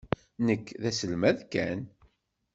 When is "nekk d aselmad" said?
0.45-1.39